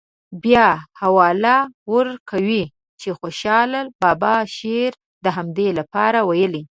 [0.43, 0.67] بیا
[0.99, 1.55] حواله
[1.93, 2.63] ورکوي
[3.01, 4.91] چې خوشحال بابا شعر
[5.23, 6.63] د همدې لپاره ویلی.